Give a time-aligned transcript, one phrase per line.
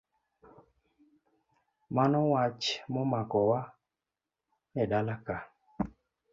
[1.95, 2.63] Mano wach
[2.93, 3.61] momako wa
[4.81, 5.35] edalaka.